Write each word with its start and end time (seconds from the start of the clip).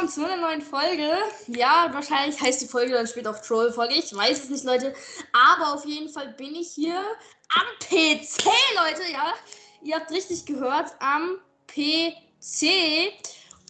willkommen 0.00 0.08
zu 0.08 0.24
einer 0.24 0.40
neuen 0.40 0.62
Folge. 0.62 1.10
Ja, 1.48 1.90
wahrscheinlich 1.92 2.40
heißt 2.40 2.62
die 2.62 2.66
Folge 2.66 2.94
dann 2.94 3.06
später 3.06 3.30
auf 3.30 3.42
Troll-Folge. 3.42 3.94
Ich 3.94 4.14
weiß 4.14 4.44
es 4.44 4.48
nicht, 4.48 4.64
Leute. 4.64 4.94
Aber 5.32 5.74
auf 5.74 5.84
jeden 5.84 6.08
Fall 6.08 6.28
bin 6.38 6.54
ich 6.54 6.70
hier 6.70 6.96
am 6.96 7.66
PC, 7.80 8.44
Leute. 8.76 9.12
Ja, 9.12 9.34
ihr 9.82 9.96
habt 9.96 10.10
richtig 10.10 10.46
gehört, 10.46 10.94
am 11.00 11.38
PC 11.66 13.12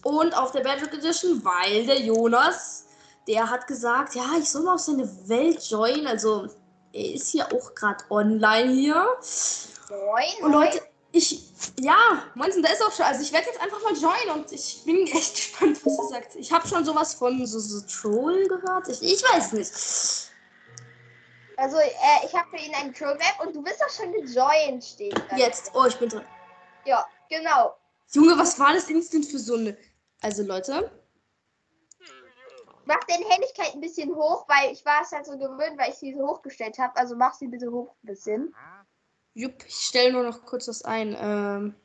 und 0.03 0.33
auf 0.37 0.51
der 0.53 0.61
Bedrock 0.61 0.93
Edition, 0.93 1.43
weil 1.43 1.85
der 1.85 1.99
Jonas, 1.99 2.85
der 3.27 3.49
hat 3.49 3.67
gesagt, 3.67 4.15
ja, 4.15 4.25
ich 4.39 4.49
soll 4.49 4.63
mal 4.63 4.75
auf 4.75 4.81
seine 4.81 5.09
Welt 5.27 5.61
joinen. 5.69 6.07
Also, 6.07 6.47
er 6.93 7.13
ist 7.13 7.29
hier 7.31 7.45
auch 7.47 7.75
gerade 7.75 8.05
online 8.09 8.71
hier. 8.71 9.05
Moin. 9.89 10.45
Und 10.45 10.53
Leute, 10.53 10.81
ich, 11.11 11.41
ja, 11.79 12.23
Monsen, 12.35 12.63
da 12.63 12.71
ist 12.71 12.81
auch 12.81 12.91
schon. 12.91 13.05
Also 13.05 13.21
ich 13.21 13.33
werde 13.33 13.47
jetzt 13.47 13.59
einfach 13.61 13.81
mal 13.83 13.93
joinen 13.93 14.41
und 14.41 14.51
ich 14.51 14.81
bin 14.85 15.05
echt 15.07 15.35
gespannt, 15.35 15.85
was 15.85 15.97
er 15.97 16.05
sagt. 16.05 16.35
Ich 16.35 16.51
habe 16.51 16.67
schon 16.67 16.85
sowas 16.85 17.13
von 17.13 17.45
so, 17.45 17.59
so 17.59 17.81
Troll 17.81 18.47
gehört. 18.47 18.87
Ich, 18.87 19.01
ich 19.01 19.23
weiß 19.23 19.53
nicht. 19.53 19.71
Also, 21.57 21.77
äh, 21.77 22.25
ich 22.25 22.33
habe 22.33 22.49
für 22.49 22.63
ihn 22.63 22.73
einen 22.73 22.93
Troll-Map 22.93 23.45
und 23.45 23.55
du 23.55 23.61
bist 23.61 23.79
doch 23.79 23.93
schon 23.93 24.11
gejoint, 24.13 24.83
steht 24.83 25.15
da. 25.29 25.35
Jetzt, 25.35 25.71
oh, 25.75 25.85
ich 25.85 25.95
bin 25.97 26.09
drin. 26.09 26.25
Ja, 26.85 27.05
genau. 27.29 27.75
Junge, 28.11 28.37
was 28.37 28.57
war 28.57 28.73
das 28.73 28.89
instant 28.89 29.25
für 29.25 29.37
so 29.37 29.55
eine. 29.55 29.77
Also 30.21 30.43
Leute, 30.43 30.91
Mach 32.85 32.99
deine 33.07 33.25
Helligkeit 33.25 33.73
ein 33.73 33.81
bisschen 33.81 34.13
hoch, 34.15 34.45
weil 34.47 34.73
ich 34.73 34.83
war 34.85 35.01
es 35.01 35.11
halt 35.11 35.25
so 35.25 35.37
gewöhnt, 35.37 35.77
weil 35.77 35.91
ich 35.91 35.95
sie 35.95 36.13
so 36.13 36.27
hochgestellt 36.27 36.77
habe. 36.79 36.95
Also 36.97 37.15
mach 37.15 37.33
sie 37.33 37.47
bitte 37.47 37.71
hoch 37.71 37.93
ein 38.03 38.07
bisschen. 38.07 38.55
Jupp, 39.33 39.65
ich 39.65 39.75
stelle 39.75 40.13
nur 40.13 40.23
noch 40.23 40.45
kurz 40.45 40.67
was 40.67 40.83
ein. 40.83 41.15
Ähm, 41.19 41.75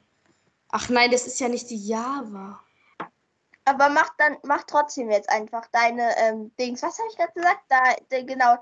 ach 0.69 0.89
nein, 0.89 1.11
das 1.11 1.27
ist 1.27 1.41
ja 1.41 1.49
nicht 1.49 1.71
die 1.71 1.87
Java. 1.87 2.61
Aber 3.65 3.89
mach 3.89 4.11
dann, 4.17 4.39
mach 4.45 4.63
trotzdem 4.65 5.11
jetzt 5.11 5.29
einfach 5.29 5.67
deine 5.73 6.17
ähm, 6.19 6.55
Dings. 6.57 6.83
Was 6.83 6.99
habe 6.99 7.09
ich 7.11 7.17
gerade 7.17 7.33
gesagt? 7.33 7.63
Da, 7.69 7.97
da, 8.09 8.23
genau. 8.23 8.57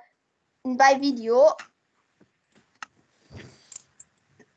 Bei 0.62 0.98
Video. 0.98 1.53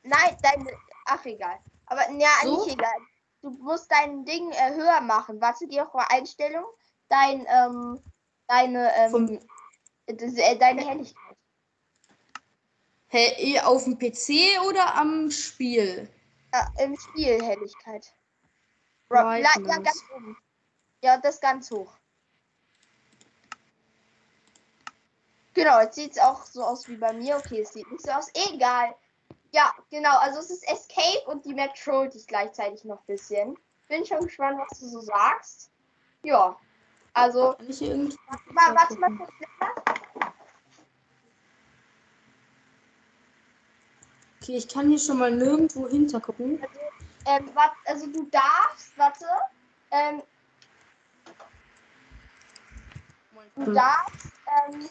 Nein, 0.04 0.38
deine. 0.42 0.72
Ach, 1.06 1.26
egal. 1.26 1.60
Aber 1.88 2.10
ja, 2.12 2.30
So? 2.44 2.66
nicht 2.66 2.76
egal. 2.76 2.96
Du 3.42 3.50
musst 3.50 3.92
dein 3.92 4.24
Ding 4.24 4.50
äh, 4.52 4.74
höher 4.74 5.02
machen. 5.02 5.40
Warte, 5.42 5.68
geh 5.68 5.82
auch 5.82 5.94
mal 5.94 6.08
Einstellung. 6.10 6.66
Dein, 7.10 7.46
ähm, 7.50 8.02
deine, 8.48 8.92
ähm, 8.96 9.40
das, 10.06 10.34
äh, 10.34 10.58
deine 10.58 10.86
Helligkeit. 10.86 11.27
Hä, 13.10 13.34
eh 13.38 13.60
auf 13.62 13.86
dem 13.86 13.98
PC 13.98 14.60
oder 14.68 14.96
am 14.96 15.32
Spiel? 15.32 16.10
Äh, 16.52 16.84
Im 16.84 16.98
Spiel 16.98 17.42
Helligkeit. 17.42 18.14
La- 19.10 19.38
ja, 19.38 19.54
ganz 19.56 20.04
oben. 20.14 20.38
Ja, 21.02 21.18
das 21.18 21.40
ganz 21.40 21.72
hoch. 21.72 21.94
Genau, 25.54 25.80
jetzt 25.82 25.96
sieht 25.96 26.12
es 26.12 26.20
auch 26.20 26.46
so 26.46 26.64
aus 26.64 26.88
wie 26.88 26.98
bei 26.98 27.14
mir. 27.14 27.38
Okay, 27.38 27.62
es 27.62 27.74
sieht 27.74 27.90
nicht 27.92 28.04
so 28.04 28.12
aus. 28.12 28.30
Egal. 28.34 28.94
Ja, 29.52 29.74
genau. 29.90 30.18
Also 30.20 30.40
es 30.40 30.52
ist 30.52 30.68
Escape 30.68 31.26
und 31.28 31.46
die 31.46 31.54
Map 31.54 31.74
trollt 31.76 32.14
dich 32.14 32.28
gleichzeitig 32.28 32.84
noch 32.84 33.00
ein 33.00 33.06
bisschen. 33.08 33.58
Bin 33.88 34.06
schon 34.06 34.20
gespannt, 34.20 34.60
was 34.60 34.80
du 34.80 34.88
so 34.88 35.00
sagst. 35.00 35.72
Ja. 36.24 36.58
Also, 37.14 37.56
irgendwie. 37.60 38.16
mal, 38.52 38.76
warte 38.76 39.00
mal 39.00 39.10
kurz. 39.18 39.32
Okay, 44.48 44.56
ich 44.56 44.70
kann 44.70 44.88
hier 44.88 44.98
schon 44.98 45.20
mal 45.20 45.30
nirgendwo 45.30 45.90
hinter 45.90 46.22
gucken. 46.22 46.64
Ähm, 47.26 47.50
wat, 47.54 47.74
also 47.84 48.08
du 48.08 48.30
darfst, 48.32 48.98
warte. 48.98 49.26
Ähm, 49.92 50.24
du 53.56 53.66
Hm. 53.66 53.74
darfst, 53.74 54.40
ähm, 54.48 54.90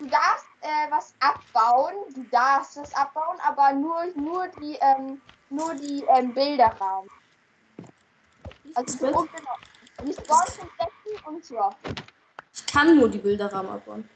du 0.00 0.06
darfst 0.06 0.48
äh, 0.62 0.90
was 0.90 1.14
abbauen. 1.20 1.94
Du 2.12 2.24
darfst 2.24 2.76
was 2.76 2.92
abbauen, 2.94 3.38
aber 3.44 3.72
nur, 3.72 4.06
nur 4.16 4.48
die, 4.60 4.76
ähm, 4.80 5.22
nur 5.48 5.76
die 5.76 6.04
ähm, 6.08 6.34
Bilderrahmen. 6.34 7.08
Also 8.74 9.06
Ich 9.06 9.14
und 9.14 9.30
genau. 9.30 9.58
Die 10.02 10.16
und 10.16 11.26
und 11.26 11.50
ja. 11.50 11.76
kann 12.72 12.96
nur 12.96 13.08
die 13.08 13.18
Bilderrahmen 13.18 13.70
abbauen. 13.70 14.08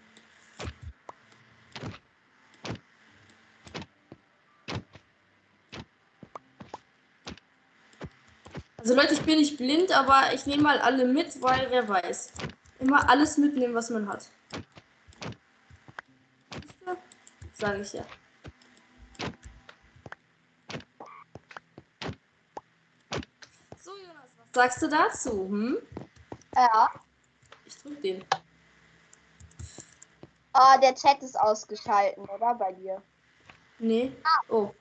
Also 8.83 8.97
Leute, 8.97 9.15
ich 9.15 9.23
bin 9.23 9.39
nicht 9.39 9.59
blind, 9.59 9.93
aber 9.93 10.35
ich 10.35 10.45
nehme 10.45 10.65
mal 10.65 10.81
alle 10.81 11.05
mit, 11.05 11.41
weil 11.41 11.71
wer 11.71 11.89
weiß. 11.89 12.33
Immer 12.81 13.09
alles 13.09 13.39
mitnehmen, 13.39 13.77
was 13.77 13.91
man 13.91 14.09
hat. 14.09 14.29
Sage 17.53 17.83
ich 17.83 17.93
ja. 17.93 18.05
So, 23.79 23.93
Jonas, 23.93 24.31
was 24.37 24.47
sagst 24.53 24.83
du 24.83 24.89
dazu? 24.89 25.49
Hm? 25.49 25.79
Ja. 26.57 26.91
Ich 27.65 27.77
drück 27.77 28.03
den. 28.03 28.25
Ah, 30.55 30.77
der 30.79 30.97
Chat 30.97 31.23
ist 31.23 31.39
ausgeschalten, 31.39 32.25
oder? 32.25 32.53
Bei 32.57 32.73
dir. 32.73 33.01
Nee. 33.79 34.11
Oh. 34.49 34.75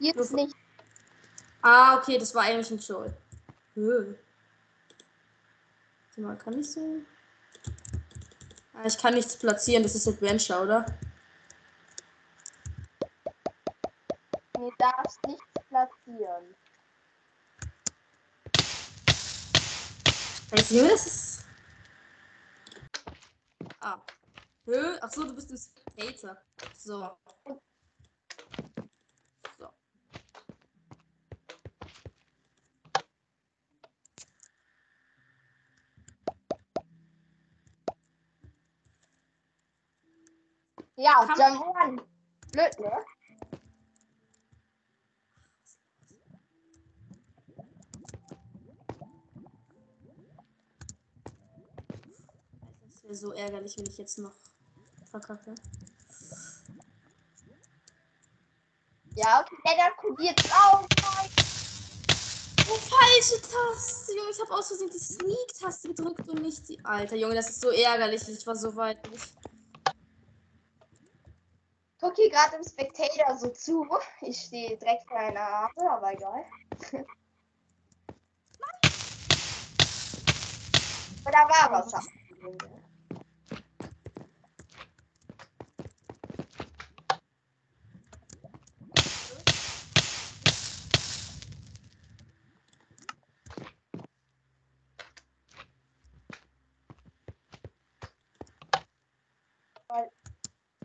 Jetzt 0.00 0.32
nicht. 0.32 0.56
Ah, 1.66 1.96
okay, 1.96 2.18
das 2.18 2.34
war 2.34 2.42
eigentlich 2.42 2.70
ein 2.70 2.78
Troll. 2.78 3.16
Warte 3.74 4.20
mal, 6.20 6.36
kann 6.36 6.60
ich 6.60 6.70
so? 6.70 7.00
Ah, 8.74 8.84
ich 8.84 8.98
kann 8.98 9.14
nichts 9.14 9.38
platzieren, 9.38 9.82
das 9.82 9.94
ist 9.94 10.06
Adventure, 10.06 10.60
oder? 10.60 10.84
Nee, 14.58 14.70
darfst 14.76 15.18
nichts 15.26 15.42
platzieren. 15.70 16.54
Weißt 20.50 20.70
du, 20.70 20.86
das 20.86 21.06
ist. 21.06 21.44
Ah. 23.80 24.02
Höh. 24.66 24.98
Ach 25.00 25.10
so, 25.10 25.24
du 25.24 25.34
bist 25.34 25.50
ein. 25.96 26.14
So. 26.14 26.28
So. 26.76 27.16
Ja, 40.96 41.26
Kann- 41.26 41.36
John 41.38 41.54
Juan. 41.60 42.00
Blöd, 42.52 42.78
ne? 42.78 42.92
Das 52.86 53.02
wäre 53.02 53.14
so 53.14 53.32
ärgerlich, 53.32 53.76
wenn 53.76 53.86
ich 53.86 53.98
jetzt 53.98 54.18
noch 54.18 54.34
verkacke. 55.10 55.54
Ja, 59.16 59.40
okay, 59.42 59.56
der 59.64 59.76
da 59.76 59.90
kodiert 59.90 60.40
auch. 60.52 60.82
Oh, 62.66 62.76
falsche 62.76 63.40
Taste, 63.42 64.16
Junge. 64.16 64.30
Ich 64.30 64.40
habe 64.40 64.54
aus 64.54 64.68
Versehen 64.68 64.90
die 64.90 64.98
Sneak-Taste 64.98 65.88
gedrückt 65.88 66.28
und 66.28 66.42
nicht 66.42 66.68
die. 66.68 66.84
Alter, 66.84 67.14
Junge, 67.16 67.34
das 67.36 67.50
ist 67.50 67.60
so 67.60 67.70
ärgerlich. 67.70 68.26
Ich 68.26 68.46
war 68.46 68.56
so 68.56 68.74
weit. 68.74 69.08
nicht. 69.10 69.43
Guck 72.00 72.16
hier 72.16 72.30
gerade 72.30 72.56
im 72.56 72.64
Spectator 72.64 73.36
so 73.36 73.48
zu. 73.48 73.86
Ich 74.20 74.38
stehe 74.38 74.76
direkt 74.76 75.06
vor 75.08 75.18
einer 75.18 75.40
Arme, 75.40 75.90
aber 75.90 76.12
egal. 76.12 76.44
Oder 81.26 81.48
war 81.48 81.70
was? 81.72 81.92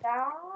Da. 0.01 0.49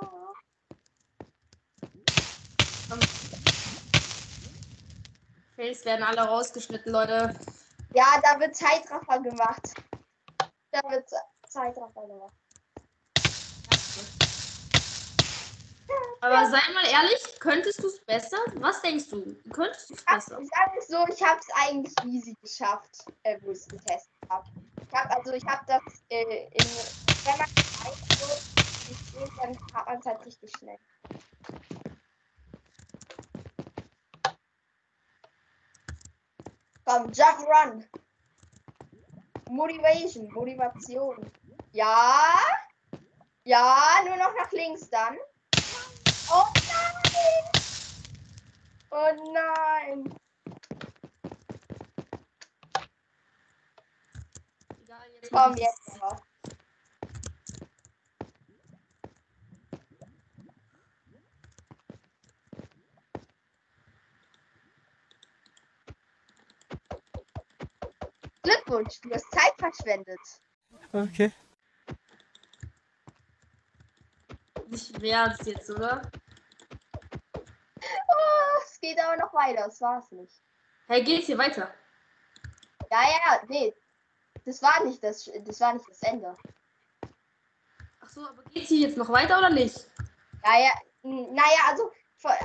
Fails 5.64 5.86
werden 5.86 6.04
alle 6.04 6.22
rausgeschnitten, 6.24 6.92
Leute. 6.92 7.34
Ja, 7.94 8.20
da 8.22 8.38
wird 8.38 8.54
Zeitraffer 8.54 9.20
gemacht. 9.22 9.62
Da 10.72 10.82
wird 10.90 11.08
Ze- 11.08 11.16
Zeitraffer 11.48 12.06
gemacht. 12.06 12.34
Aber 16.20 16.46
sei 16.50 16.60
mal 16.74 16.86
ehrlich, 16.92 17.40
könntest 17.40 17.82
du 17.82 17.88
es 17.88 17.98
besser? 18.02 18.38
Was 18.56 18.82
denkst 18.82 19.10
du? 19.10 19.36
Könntest 19.54 19.90
du 19.90 19.94
es 19.94 20.00
Ich 20.02 20.06
besser? 20.06 20.36
sage 20.36 20.80
es 20.80 20.88
so, 20.88 21.08
ich 21.08 21.24
habe 21.24 21.40
es 21.40 21.48
eigentlich 21.56 21.94
easy 22.14 22.36
geschafft, 22.42 23.06
äh, 23.24 23.38
wo 23.44 23.52
ich 23.52 23.60
es 23.60 23.68
getestet 23.70 24.12
habe. 24.30 24.46
Ich 24.92 25.00
habe 25.00 25.16
also, 25.16 25.32
ich 25.32 25.46
habe 25.46 25.64
das 25.68 25.82
äh, 26.10 26.48
in, 26.52 26.66
wenn 26.66 27.38
man 27.38 27.48
es 28.90 29.30
dann 29.38 29.58
hat 29.74 29.88
man 29.88 30.00
es 30.00 30.06
halt 30.06 30.26
richtig 30.26 30.52
schnell. 30.58 30.78
Komm, 36.86 37.12
Jump 37.14 37.48
Run. 37.48 37.86
Motivation, 39.50 40.32
Motivation. 40.34 41.32
Ja. 41.72 42.40
Ja, 43.46 44.02
nur 44.06 44.18
noch 44.18 44.34
nach 44.36 44.52
links 44.52 44.90
dann. 44.90 45.18
Oh 46.30 46.46
nein! 46.56 47.64
Oh 48.90 49.32
nein! 49.34 50.16
Egal, 54.82 55.08
jetzt 55.22 55.32
Komm 55.32 55.56
jetzt 55.58 56.00
noch. 56.00 56.22
Glückwunsch, 68.44 69.00
du 69.02 69.12
hast 69.12 69.32
Zeit 69.32 69.54
verschwendet. 69.58 70.20
Okay. 70.92 71.32
Nicht 74.68 75.02
wert 75.02 75.46
jetzt, 75.46 75.70
oder? 75.70 76.02
Oh, 77.36 78.62
es 78.64 78.80
geht 78.80 79.00
aber 79.00 79.18
noch 79.18 79.34
weiter, 79.34 79.66
das 79.66 79.80
war's 79.82 80.12
nicht. 80.12 80.34
Hey, 80.88 81.04
geht's 81.04 81.28
hier 81.28 81.38
weiter? 81.38 81.74
Ja, 82.92 83.04
ja, 83.04 83.42
nee. 83.48 83.74
Das 84.46 84.62
war 84.62 84.84
nicht 84.84 85.02
das, 85.04 85.30
das 85.42 85.60
war 85.62 85.74
nicht 85.74 85.88
das 85.90 86.02
Ende. 86.02 86.36
Ach 88.02 88.10
so, 88.10 88.28
aber 88.28 88.44
geht's 88.44 88.68
hier 88.68 88.88
jetzt 88.88 88.98
noch 88.98 89.10
weiter 89.10 89.38
oder 89.38 89.50
nicht? 89.50 89.90
Ja, 90.44 90.60
ja, 90.60 90.74
naja, 91.04 91.60
also, 91.70 91.92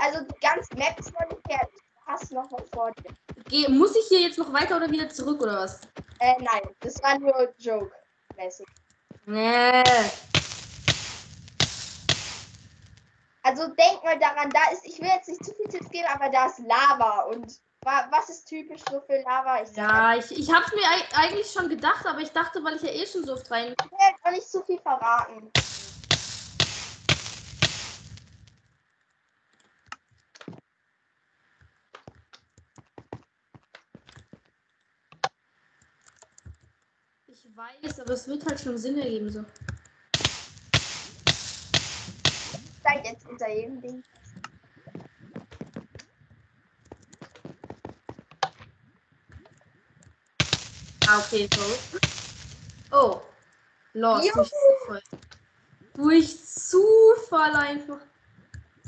also 0.00 0.24
die 0.24 0.40
ganze 0.40 0.74
Map 0.76 0.98
ist 0.98 1.12
noch 1.12 1.28
nicht 1.28 1.42
fertig. 1.48 1.80
Du 1.94 2.06
hast 2.06 2.30
noch 2.32 2.52
was 2.52 2.68
vor 2.70 2.92
dir. 2.92 3.14
Geh, 3.48 3.68
muss 3.68 3.96
ich 3.96 4.06
hier 4.08 4.20
jetzt 4.20 4.38
noch 4.38 4.52
weiter 4.52 4.76
oder 4.76 4.90
wieder 4.90 5.08
zurück 5.08 5.40
oder 5.42 5.60
was? 5.60 5.80
Äh, 6.18 6.34
nein, 6.40 6.62
das 6.80 7.02
war 7.02 7.18
nur 7.18 7.54
Joke-mäßig. 7.58 8.66
Nee. 9.26 10.10
Also 13.42 13.68
denk 13.68 14.04
mal 14.04 14.18
daran, 14.18 14.52
da 14.52 14.70
ist, 14.72 14.84
ich 14.84 14.98
will 15.00 15.08
jetzt 15.08 15.28
nicht 15.28 15.44
zu 15.44 15.54
viel 15.54 15.68
Tipps 15.68 15.90
geben, 15.90 16.06
aber 16.08 16.28
da 16.28 16.46
ist 16.46 16.58
Lava 16.58 17.22
und 17.22 17.50
wa 17.82 18.06
was 18.10 18.28
ist 18.28 18.46
typisch 18.46 18.82
so 18.82 19.00
für 19.00 19.22
Lava? 19.22 19.62
Ich 19.62 19.74
Ja, 19.76 20.14
ich, 20.16 20.30
ich 20.32 20.52
hab's 20.52 20.72
mir 20.72 20.82
eig- 20.82 21.14
eigentlich 21.14 21.50
schon 21.50 21.68
gedacht, 21.68 22.04
aber 22.04 22.20
ich 22.20 22.30
dachte, 22.30 22.62
weil 22.62 22.76
ich 22.76 22.82
ja 22.82 22.90
eh 22.90 23.06
schon 23.06 23.24
so 23.24 23.32
oft 23.34 23.50
rein. 23.50 23.74
ich 23.78 23.90
will 23.90 23.98
jetzt 24.10 24.24
auch 24.24 24.30
nicht 24.32 24.48
zu 24.48 24.62
viel 24.64 24.78
verraten. 24.80 25.50
Ich 37.44 37.56
weiß, 37.56 38.00
aber 38.00 38.14
es 38.14 38.26
wird 38.26 38.44
halt 38.46 38.60
schon 38.60 38.78
Sinn 38.78 38.98
ergeben 38.98 39.30
so. 39.30 39.44
Seid 42.82 43.04
jetzt 43.04 43.28
unter 43.28 43.48
jedem 43.48 43.80
Ding. 43.80 44.04
Ah, 51.06 51.20
okay, 51.20 51.48
so. 51.54 51.98
Oh. 52.90 53.22
Los, 53.94 54.24
Juhu. 54.24 54.34
durch 54.34 54.50
Zufall. 54.50 55.02
Durch 55.94 56.44
Zufall 56.44 57.56
einfach. 57.56 58.00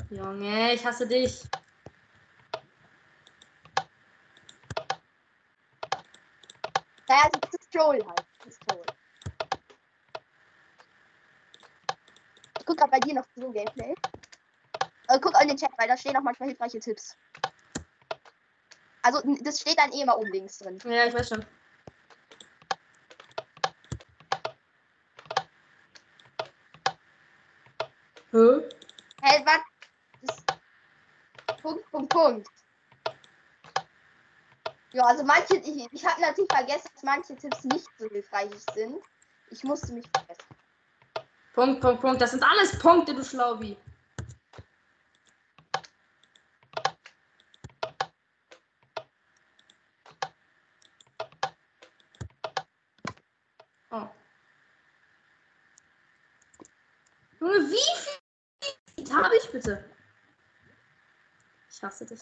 Junge, 0.09 0.73
ich 0.73 0.85
hasse 0.85 1.07
dich. 1.07 1.43
Naja, 7.07 7.29
das 7.41 7.53
ist 7.59 7.71
Troll 7.71 8.05
halt. 8.05 8.30
Ist. 8.45 8.59
Ich 12.59 12.65
guck 12.65 12.77
grad 12.77 12.91
bei 12.91 12.99
dir 12.99 13.15
noch 13.15 13.25
so 13.35 13.51
Gameplay. 13.51 13.93
Äh, 15.07 15.19
guck 15.19 15.39
in 15.41 15.47
den 15.47 15.57
Chat, 15.57 15.71
weil 15.77 15.87
da 15.87 15.97
stehen 15.97 16.15
auch 16.15 16.21
manchmal 16.21 16.49
hilfreiche 16.49 16.79
Tipps. 16.79 17.17
Also, 19.03 19.21
das 19.41 19.59
steht 19.59 19.79
dann 19.79 19.91
eh 19.91 20.01
immer 20.01 20.17
oben 20.17 20.31
links 20.31 20.59
drin. 20.59 20.79
Ja, 20.85 21.05
ich 21.05 21.13
weiß 21.13 21.29
schon. 21.29 21.45
Hä? 28.31 28.69
Hey, 29.21 29.45
was? 29.45 30.45
Punkt, 31.61 31.91
Punkt, 31.91 32.09
Punkt. 32.09 32.60
Ja, 34.93 35.03
also 35.05 35.23
manche, 35.23 35.55
ich, 35.55 35.87
ich 35.93 36.05
habe 36.05 36.19
natürlich 36.19 36.51
vergessen, 36.51 36.89
dass 36.93 37.03
manche 37.03 37.35
Tipps 37.35 37.63
nicht 37.63 37.87
so 37.97 38.09
hilfreich 38.09 38.51
sind. 38.73 39.01
Ich 39.49 39.63
musste 39.63 39.93
mich 39.93 40.05
verbessern. 40.13 40.57
Punkt, 41.53 41.81
Punkt, 41.81 42.01
Punkt. 42.01 42.21
Das 42.21 42.31
sind 42.31 42.43
alles 42.43 42.77
Punkte, 42.77 43.15
du 43.15 43.23
Schlaubi. 43.23 43.77
Oh. 53.91 54.09
Junge, 57.39 57.71
wie 57.71 59.05
viel 59.05 59.13
habe 59.13 59.35
ich 59.37 59.51
bitte? 59.51 59.89
Ich 61.69 61.81
hasse 61.81 62.05
dich. 62.05 62.19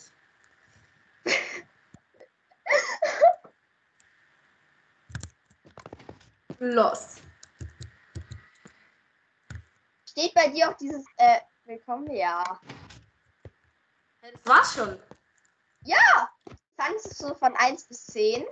Los. 6.59 7.15
Steht 10.09 10.33
bei 10.33 10.49
dir 10.49 10.69
auch 10.69 10.77
dieses, 10.77 11.05
äh, 11.17 11.39
willkommen? 11.65 12.09
Ja. 12.11 12.43
Ja, 14.21 14.29
Das 14.31 14.31
war's 14.45 14.73
schon. 14.75 14.99
Fandest 16.77 17.21
du 17.21 17.27
so 17.27 17.35
von 17.35 17.55
1 17.57 17.85
bis 17.85 18.05
10? 18.07 18.45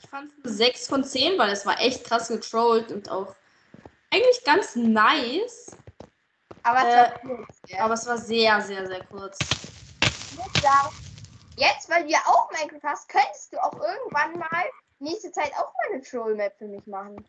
Ich 0.00 0.08
fand 0.08 0.32
es 0.44 0.52
6 0.56 0.86
von 0.88 1.04
10, 1.04 1.36
weil 1.38 1.50
es 1.50 1.66
war 1.66 1.80
echt 1.80 2.04
krass 2.04 2.28
getrollt 2.28 2.90
und 2.92 3.08
auch 3.10 3.34
eigentlich 4.12 4.42
ganz 4.44 4.76
nice. 4.76 5.76
Aber 6.62 6.78
es 6.78 6.84
Äh, 6.94 6.96
war 6.96 7.18
kurz, 7.20 7.58
ja. 7.66 7.84
Aber 7.84 7.94
es 7.94 8.06
war 8.06 8.18
sehr, 8.18 8.60
sehr, 8.60 8.86
sehr 8.86 9.04
kurz. 9.06 9.38
Ich 10.02 10.36
muss 10.36 10.62
sagen, 10.62 10.94
jetzt, 11.56 11.88
weil 11.90 12.04
du 12.04 12.10
ja 12.10 12.20
auch 12.26 12.50
Minecraft 12.52 12.88
hast, 12.88 13.08
könntest 13.08 13.52
du 13.52 13.62
auch 13.62 13.74
irgendwann 13.74 14.38
mal 14.38 14.64
nächste 15.00 15.32
Zeit 15.32 15.52
auch 15.54 15.72
mal 15.74 15.92
eine 15.92 16.02
Troll-Map 16.02 16.56
für 16.58 16.68
mich 16.68 16.86
machen. 16.86 17.24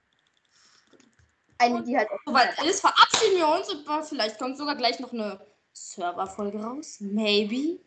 Eine, 1.58 1.84
die 1.84 1.98
halt 1.98 2.10
auch. 2.10 2.20
Soweit 2.26 2.64
ist, 2.64 2.82
verabschieden 2.82 3.38
wir 3.38 3.48
uns 3.48 3.70
und 3.70 3.86
vielleicht 4.06 4.40
kommt 4.40 4.58
sogar 4.58 4.76
gleich 4.76 5.00
noch 5.00 5.14
eine 5.14 5.46
Serverfolge 5.74 6.62
raus. 6.62 6.98
Maybe. 7.00 7.80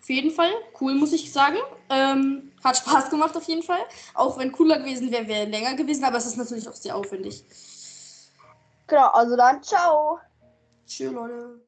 Auf 0.00 0.10
jeden 0.10 0.30
Fall, 0.30 0.52
cool, 0.80 0.94
muss 0.94 1.12
ich 1.12 1.32
sagen. 1.32 1.56
Ähm, 1.90 2.52
hat 2.62 2.76
Spaß 2.76 3.10
gemacht 3.10 3.36
auf 3.36 3.42
jeden 3.44 3.62
Fall. 3.62 3.84
Auch 4.14 4.38
wenn 4.38 4.52
cooler 4.52 4.78
gewesen 4.78 5.10
wäre, 5.10 5.26
wäre 5.26 5.46
länger 5.46 5.74
gewesen, 5.74 6.04
aber 6.04 6.18
es 6.18 6.26
ist 6.26 6.36
natürlich 6.36 6.68
auch 6.68 6.74
sehr 6.74 6.94
aufwendig. 6.94 7.44
Genau, 8.86 9.08
also 9.08 9.36
dann, 9.36 9.62
ciao. 9.64 10.20
Tschüss, 10.86 11.12
Leute. 11.12 11.60